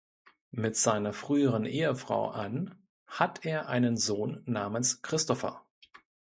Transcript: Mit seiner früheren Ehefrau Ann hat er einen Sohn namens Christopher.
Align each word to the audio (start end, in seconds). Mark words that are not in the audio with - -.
Mit 0.55 0.77
seiner 0.77 1.13
früheren 1.13 1.67
Ehefrau 1.67 2.31
Ann 2.31 2.73
hat 3.05 3.45
er 3.45 3.67
einen 3.69 3.97
Sohn 3.97 4.41
namens 4.47 5.03
Christopher. 5.03 5.63